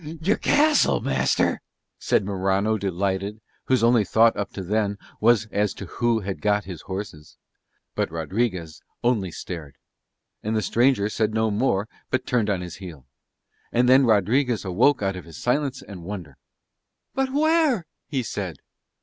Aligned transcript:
"Your 0.19 0.37
castle, 0.37 0.99
master!" 0.99 1.61
said 1.99 2.25
Morano 2.25 2.75
delighted, 2.75 3.39
whose 3.65 3.83
only 3.83 4.03
thought 4.03 4.35
up 4.35 4.51
to 4.53 4.63
then 4.63 4.97
was 5.19 5.45
as 5.51 5.75
to 5.75 5.85
who 5.85 6.21
had 6.21 6.41
got 6.41 6.63
his 6.63 6.81
horses. 6.81 7.37
But 7.93 8.09
Rodriguez 8.09 8.81
only 9.03 9.29
stared: 9.29 9.75
and 10.41 10.55
the 10.57 10.63
stranger 10.63 11.07
said 11.07 11.35
no 11.35 11.51
more 11.51 11.87
but 12.09 12.25
turned 12.25 12.49
on 12.49 12.61
his 12.61 12.77
heel. 12.77 13.05
And 13.71 13.87
then 13.87 14.07
Rodriguez 14.07 14.65
awoke 14.65 15.03
out 15.03 15.15
of 15.15 15.25
his 15.25 15.37
silence 15.37 15.83
and 15.83 16.01
wonder. 16.03 16.35
"But 17.13 17.31
where?" 17.31 17.85
he 18.07 18.23
said. 18.23 18.57